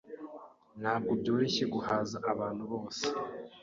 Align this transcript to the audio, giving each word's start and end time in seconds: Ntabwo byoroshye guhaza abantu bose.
Ntabwo 0.81 1.11
byoroshye 1.21 1.63
guhaza 1.73 2.17
abantu 2.31 2.63
bose. 2.71 3.03